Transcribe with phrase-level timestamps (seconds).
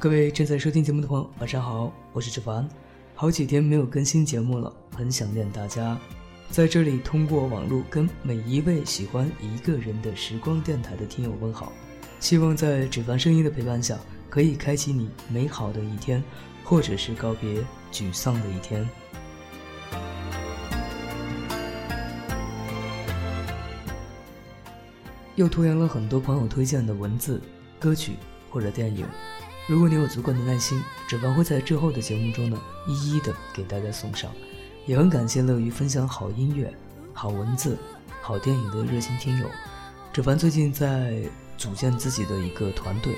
[0.00, 2.68] 各位正在收听节目的朋友，晚上好，我是志凡。
[3.16, 5.98] 好几天没有更新节目了，很想念大家。
[6.50, 11.72] 在这里，通过网络跟每一位喜欢一个人的时光电台的听友问好。
[12.20, 13.98] 希望在志凡声音的陪伴下，
[14.30, 16.22] 可以开启你美好的一天，
[16.62, 17.60] 或者是告别
[17.90, 18.88] 沮丧的一天。
[25.34, 27.42] 又拖延了很多朋友推荐的文字、
[27.80, 28.12] 歌曲
[28.48, 29.04] 或者电影。
[29.68, 34.32] 如果你有足够的耐心，指凡会在之后的节目中呢，一一的给大家送上。
[34.86, 36.72] 也很感谢乐于分享好音乐、
[37.12, 37.76] 好文字、
[38.22, 39.46] 好电影的热心听友。
[40.10, 41.22] 指凡最近在
[41.58, 43.14] 组建自己的一个团队，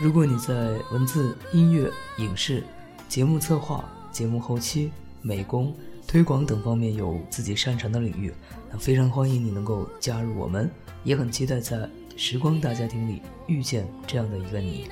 [0.00, 0.54] 如果你在
[0.92, 2.62] 文字、音乐、影视、
[3.08, 5.74] 节目策划、节目后期、美工、
[6.06, 8.32] 推广等方面有自己擅长的领域，
[8.70, 10.70] 那非常欢迎你能够加入我们，
[11.02, 14.88] 也很期待在时光大家庭里遇见这样的一个你。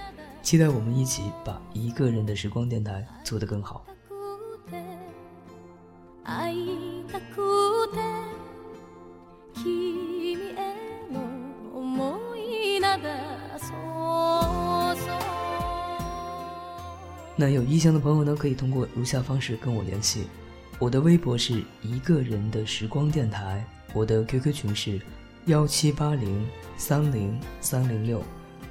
[0.48, 3.84] 期待我们一起把一个人的时光电台做得更好。
[17.37, 20.28] 那有意向的朋友呢，可以通过如下方式跟我联系：
[20.78, 23.62] 我的微博是一个人的时光电台，
[23.93, 24.99] 我的 QQ 群是
[25.44, 28.23] 幺七八零三零三零六。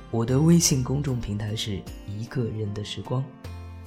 [0.10, 3.22] 我的微信公众平台是一个人的时光。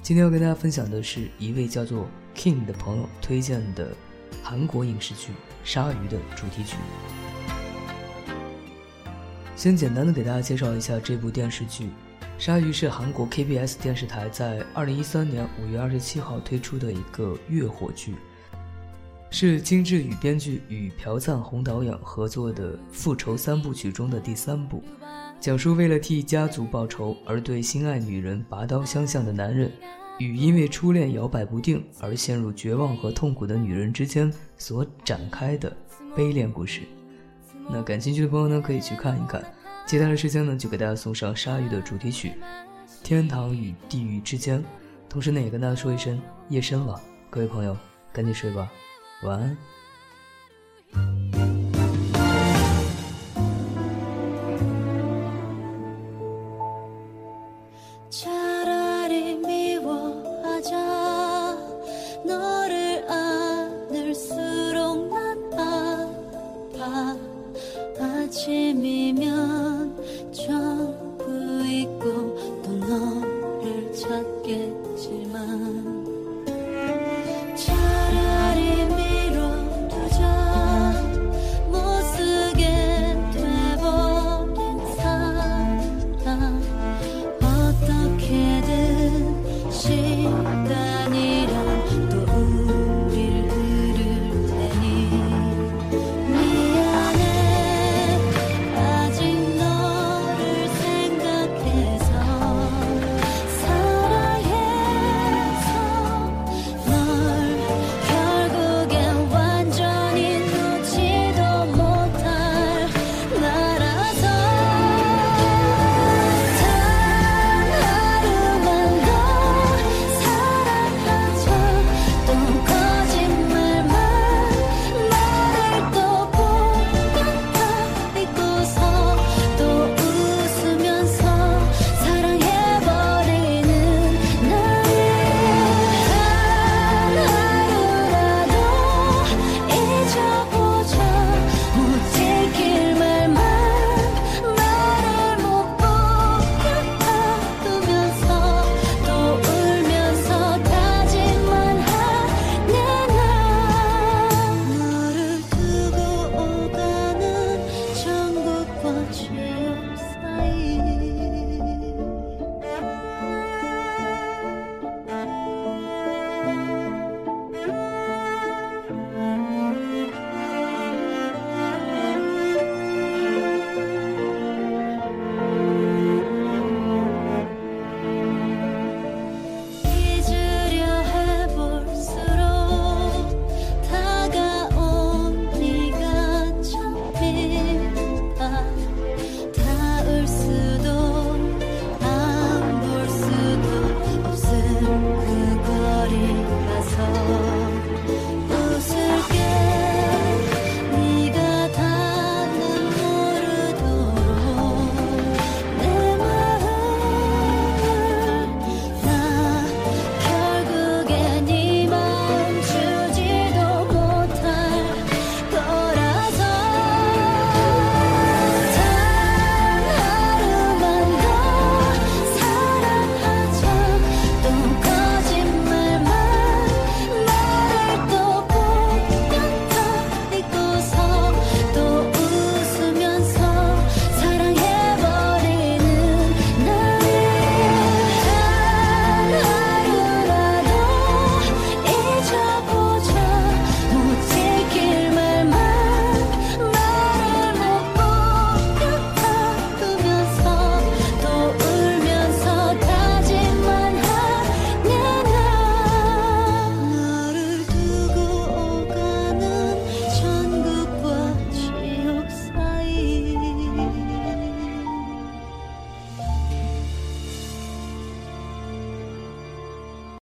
[0.03, 3.91] 今天要跟大家分享的是一位叫做 King 的朋友推荐的
[4.43, 5.31] 韩国影视剧
[5.63, 6.77] 《鲨鱼》的主题曲。
[9.55, 11.85] 先简单的给大家介绍一下这部电视剧，
[12.37, 18.13] 《鲨鱼》是韩国 KBS 电视台在二零一三年五月二十七号推出的一个月火剧，
[19.31, 24.83] 是金智宇编剧与朴赞洪导演合作的复仇三部曲中的第三部。
[25.41, 29.71] 讲述为了替家族报仇而对心爱女人拔刀相向的男人，
[30.19, 35.75] 与因为初恋摇摆不定而陷入绝望和痛苦的女人之间所展开的
[36.15, 36.81] 悲恋故事。
[37.67, 39.43] 那感兴趣的朋友呢，可以去看一看。
[39.87, 42.29] 接下来的时间呢，就给大家送上鲨鱼的主题曲
[43.01, 44.59] 《天堂与地狱之间》。
[45.09, 47.01] 同时呢，也跟大家说一声夜深了，
[47.31, 47.75] 各位朋友，
[48.13, 48.71] 赶紧睡吧，
[49.23, 49.57] 晚安。
[67.97, 69.30] 把亲密描。